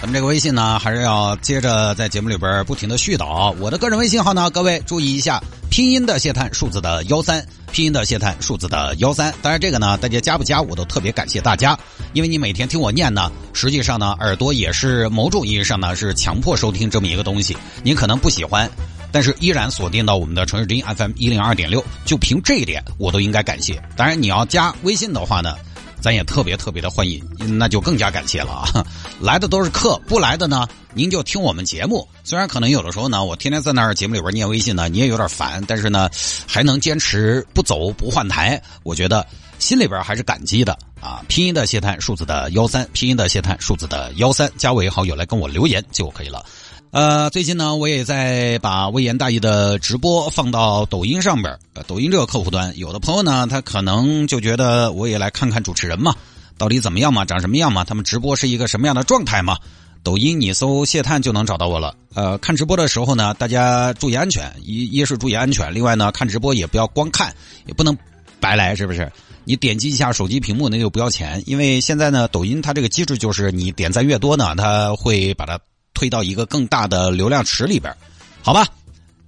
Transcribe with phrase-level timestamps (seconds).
[0.00, 3.54] 咱们这个微信呢，还是要接着在节目里边不停的絮叨。
[3.60, 5.38] 我的个人微信号呢，各位注意一下，
[5.70, 9.30] 拼音的谢探，数字的幺三，拼音的谢探，数字的幺三。
[9.42, 11.78] 当然这个呢，大家加不加我都特别感谢大家，
[12.14, 17.54] 因为你每天听我念呢，实际上呢，耳朵也是某种意义上呢是强迫收听这么一个东西。
[17.82, 18.70] 您可能不喜欢，
[19.12, 23.78] 但是依然锁定到我们的城市之音 FM 一零二点六，就凭这一点我都应该感谢。
[23.98, 25.54] 当然你要加微信的话呢。
[26.00, 27.22] 咱也特别特别的欢迎，
[27.58, 28.86] 那就更加感谢了啊！
[29.20, 32.06] 来的都是客，不来的呢，您就听我们节目。
[32.24, 36.08] 虽然可能有的时候呢，我天天在那儿节目里边念微信呢，你也有点烦，但是呢，
[36.46, 39.26] 还能坚持不走不换台，我觉得
[39.58, 41.22] 心里边还是感激的啊！
[41.28, 46.44] 拼音的谢探，数字的幺三，拼音的谢探，数字的幺三，加为好友来跟我留言就可以了。
[46.92, 56.12] 呃，最近呢，我也在把微言大义的直播放到抖音上边呃，抖音这个客户端，有的朋友呢，他可能就觉得我也来看看主持人嘛，
[56.58, 59.56] 到底怎么样嘛，长什么样嘛，他们直播是一个什么样的状态嘛？
[60.02, 61.94] 抖音你搜谢探就能找到我了。
[62.14, 67.32] 呃，看直播的时候呢，大家注意安全，一一是注意安全，另外呢，看直播也不要光看，
[67.66, 67.96] 也不能
[68.40, 69.08] 白来，是不是？
[69.44, 75.56] 你点击一下手机屏幕，那就不要钱，因为现在呢，抖音它这个机制就是你点赞越多呢，它会把它。
[76.00, 77.94] 推到一个更大的流量池里边，
[78.40, 78.66] 好吧，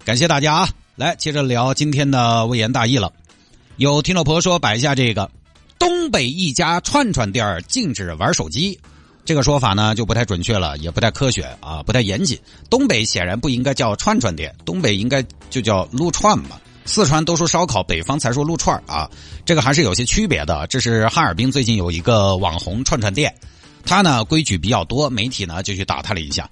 [0.06, 0.68] 感谢大家啊！
[0.96, 3.12] 来接着聊今天的微言大义了。
[3.76, 5.30] 有听众朋友说摆一下这个
[5.78, 8.80] 东北一家串串店禁止玩手机，
[9.22, 12.40] 这个说法呢就不太准确了，也不太科学啊，不太严谨。
[12.70, 16.58] 东北显然不应该叫串串店，东北应该就叫撸串吧。
[16.86, 19.06] 四川都说烧烤，北方才说撸串啊，
[19.44, 20.66] 这个还是有些区别的。
[20.68, 23.34] 这是哈尔滨最近有一个网红串串店，
[23.84, 26.48] 他呢规矩比较多，媒体呢就去打探了一下。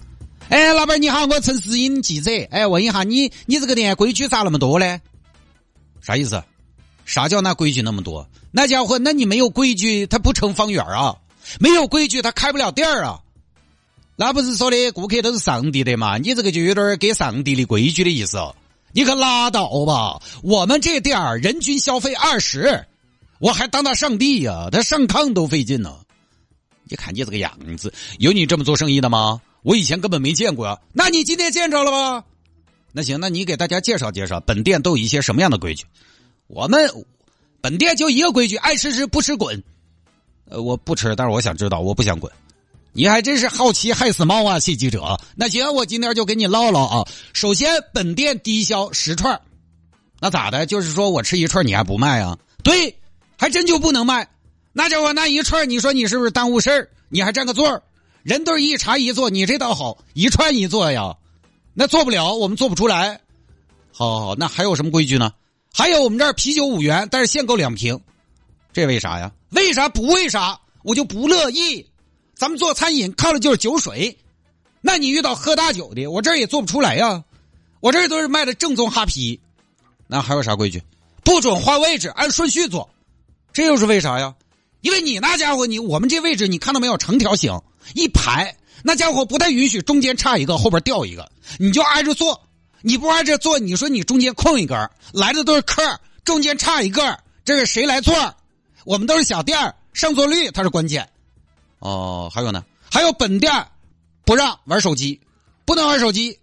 [0.51, 2.29] 哎，老板你好，我陈思英记者。
[2.51, 4.99] 哎，问一下你，你这个店规矩咋那么多呢？
[6.01, 6.43] 啥意思？
[7.05, 8.27] 啥叫那规矩那么多？
[8.51, 11.15] 那家伙，那你没有规矩，他不成方圆啊！
[11.61, 13.21] 没有规矩，他开不了店啊！
[14.17, 16.17] 那不是说的顾客都是上帝的嘛？
[16.17, 18.37] 你这个就有点给上帝的规矩的意思。
[18.91, 20.21] 你可拉倒吧！
[20.43, 22.85] 我们这店儿人均消费二十，
[23.39, 24.67] 我还当他上帝呀？
[24.69, 25.95] 他上炕都费劲呢。
[26.89, 29.39] 你看你这个样子，有你这么做生意的吗？
[29.63, 32.25] 我以前根本没见过啊，那你今天见着了吧？
[32.91, 35.85] 那行，那你给大家介绍介绍本店都有一些什么样的规矩？
[36.47, 36.89] 我们
[37.61, 39.63] 本店就一个规矩，爱吃吃不吃滚。
[40.49, 42.29] 呃，我不吃，但是我想知道，我不想滚。
[42.91, 45.17] 你还真是好奇害死猫啊，谢记者。
[45.35, 47.07] 那行，我今天就给你唠唠啊。
[47.31, 49.39] 首先，本店低消十串，
[50.19, 50.65] 那咋的？
[50.65, 52.37] 就是说我吃一串你还不卖啊？
[52.63, 52.93] 对，
[53.37, 54.27] 还真就不能卖。
[54.73, 56.89] 那家伙那一串，你说你是不是耽误事儿？
[57.07, 57.81] 你还占个座儿？
[58.23, 61.17] 人都是一茶一座，你这倒好，一串一座呀，
[61.73, 63.19] 那做不了，我们做不出来。
[63.91, 65.31] 好，好，好，那还有什么规矩呢？
[65.73, 67.99] 还有我们这儿啤酒五元，但是限购两瓶，
[68.73, 69.31] 这为啥呀？
[69.49, 70.59] 为啥不为啥？
[70.83, 71.85] 我就不乐意。
[72.35, 74.17] 咱们做餐饮靠的就是酒水，
[74.81, 77.23] 那你遇到喝大酒的，我这儿也做不出来呀。
[77.79, 79.39] 我这儿都是卖的正宗哈啤。
[80.07, 80.83] 那还有啥规矩？
[81.23, 82.89] 不准换位置，按顺序坐，
[83.53, 84.35] 这又是为啥呀？
[84.81, 86.97] 因为你那家伙，你我们这位置你看到没有？
[86.97, 87.59] 成条形。
[87.93, 92.41] 一排，那家伙不太允许中间差一个，后边掉一个，你就挨着坐。
[92.83, 95.83] 你不挨着坐，你说你中间空一根，来的都是客，
[96.23, 98.15] 中间差一个，这是谁来坐？
[98.85, 101.07] 我们都是小店上座率它是关键。
[101.77, 103.53] 哦，还有呢，还有本店
[104.25, 105.21] 不让玩手机，
[105.63, 106.39] 不能玩手机。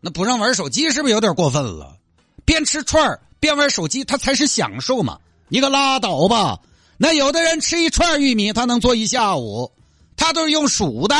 [0.00, 1.96] 那不让玩手机是不是有点过分了？
[2.44, 5.18] 边吃串边玩手机，他才是享受嘛！
[5.48, 6.60] 你可拉倒吧。
[6.96, 9.72] 那有的人吃一串玉米，他能坐一下午。
[10.16, 11.16] 他都是用数的，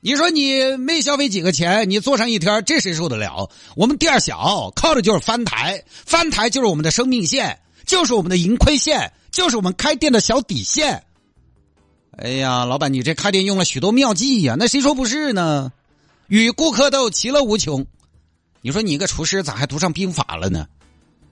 [0.00, 3.50] 你说你没消费几个钱，你坐上一天，这谁受得了？
[3.76, 11.04] 我们店小，靠的就是翻台，翻台就是我们的生命线，就是我们的盈亏线，就是我们开店的小底线。
[12.18, 15.72] 哎呀，老板，你这开店用了许多妙计呀，那谁说不是呢？
[16.28, 17.86] 与顾客斗，其乐无穷。
[18.60, 20.66] 你说你一个厨师咋还读上兵法了呢？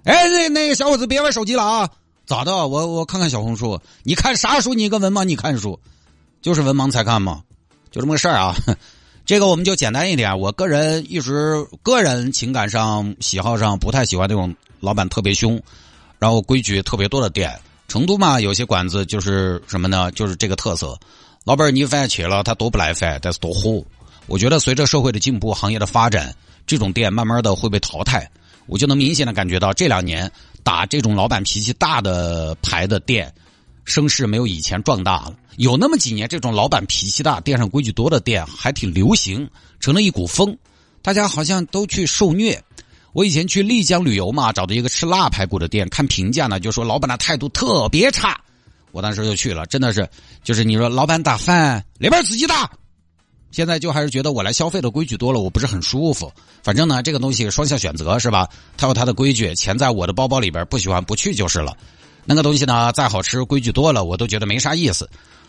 [0.04, 1.90] 哎，那那个小伙子别玩手机了啊！
[2.26, 2.66] 咋的？
[2.66, 4.75] 我我看看小红书，你看啥书？
[4.75, 5.78] 你一个文盲，你看书。
[6.42, 7.42] 就是文盲才看嘛，
[7.90, 8.56] 就这么个事儿啊。
[9.26, 10.37] 这个我们就简单一点。
[10.38, 15.60] 我个人一直个人情感上、喜好上不太喜欢那种老板特别凶，
[16.19, 17.56] 然后规矩特别多的店。
[17.87, 20.10] 成都嘛，有些馆子就是什么呢？
[20.12, 20.98] 就是这个特色。
[21.44, 23.82] 老板你饭起了，他多不来饭，但是多火。
[24.26, 26.34] 我觉得随着社会的进步、行业的发展，
[26.66, 28.28] 这种店慢慢的会被淘汰。
[28.66, 30.31] 我就能明显的感觉到这两年
[30.62, 33.32] 打这种老板脾气大的牌的店，
[33.90, 35.34] 声势没有以前壮大了。
[35.56, 39.50] 有那么几年，这种老板脾气大、店上规矩多的店还挺流行，
[39.81, 40.56] 成了一股风，
[41.02, 42.62] 大家好像都去受虐。
[43.12, 48.40] 我以前去丽江旅游嘛，找到一个吃辣排骨的店，看评价呢，就说老板的态度特别差。
[48.92, 50.08] 我当时就去了，真的是，
[50.44, 52.70] 就是你说老板打饭里边自己打。
[53.50, 56.32] 现在就还是觉得我来消费的规矩多了，我不是很舒服。
[56.62, 58.48] 反正呢，这个东西双向选择是吧？
[58.76, 61.76] 他有他的规矩，钱在我的包包里边，不喜欢不去就是了。
[62.25, 65.08] 那个东西呢，再好吃，规矩多了，我都觉得没啥意思。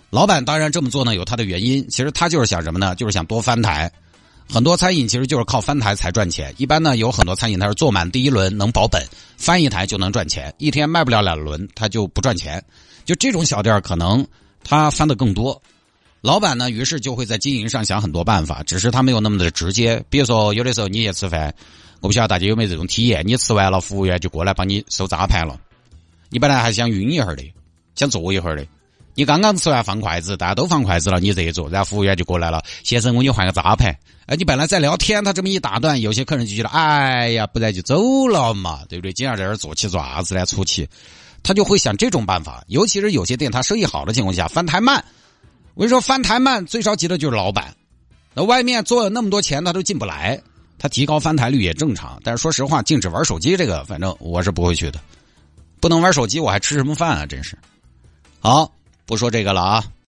[0.09, 1.87] 老板当然这么做呢，有他的原因。
[1.89, 2.95] 其实他就是想什么呢？
[2.95, 3.91] 就是想多翻台。
[4.49, 6.53] 很多餐饮其实就是靠翻台才赚钱。
[6.57, 9.01] 一般呢，有很多餐饮它是做满第一轮能保本，
[9.37, 10.53] 翻一台就能赚钱。
[10.57, 12.61] 一天卖不了两轮，他就不赚钱。
[13.05, 14.25] 就这种小店可能
[14.63, 15.61] 他翻的更多。
[16.19, 20.03] 老板呢，于是就会在经营上想很多办法，只是他没有那么的直接。
[20.09, 21.55] 比如说，有的时候你去吃饭，
[22.01, 25.57] 我不晓得大家有没有这种体验：你吃完了，服务员就过来帮你收扎盘了。
[26.31, 27.43] 你本来还想晕一会儿的，
[27.93, 28.65] 想坐一会儿的，
[29.15, 33.93] 你刚刚吃完放筷子，大家都放筷子了，你这一坐，然后服务员就过来了，先生，我给你换个扎盘。
[34.27, 39.11] 哎，你本来在聊天，他这么一打断，有些客人就觉得，哎呀，不然就走了嘛，对不对？
[39.11, 40.45] 今儿在这坐起做啥子呢？
[40.45, 40.87] 出气，
[41.43, 42.63] 他就会想这种办法。
[42.67, 45.03] 尤其是有些店，他生意好的情况下，翻台慢。
[45.73, 47.75] 我跟你说，翻台慢最着急的就是老板。
[48.33, 50.41] 那外面做了那么多钱，他都进不来。
[50.79, 52.19] 他提高翻台率也正常。
[52.23, 54.99] 但是说实话，禁止玩手机这个，反正我是不会去的。
[55.81, 57.25] 不能玩手机，我还吃什么饭啊？
[57.25, 57.57] 真是。
[58.39, 58.71] 好，
[59.05, 59.83] 不说这个了啊。